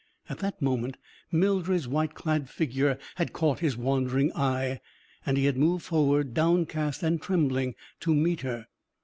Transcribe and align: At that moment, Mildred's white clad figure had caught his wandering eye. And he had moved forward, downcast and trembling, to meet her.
At 0.31 0.39
that 0.39 0.63
moment, 0.63 0.97
Mildred's 1.31 1.87
white 1.87 2.15
clad 2.15 2.49
figure 2.49 2.97
had 3.17 3.33
caught 3.33 3.59
his 3.59 3.77
wandering 3.77 4.31
eye. 4.33 4.79
And 5.27 5.37
he 5.37 5.45
had 5.45 5.57
moved 5.57 5.85
forward, 5.85 6.33
downcast 6.33 7.03
and 7.03 7.21
trembling, 7.21 7.75
to 7.99 8.15
meet 8.15 8.41
her. 8.41 8.65